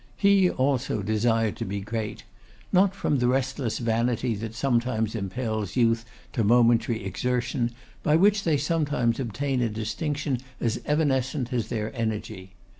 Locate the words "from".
2.95-3.19